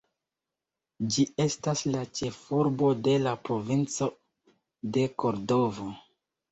[1.15, 4.13] Ĝi estas la ĉefurbo de la provinco
[4.99, 5.97] de Kordovo.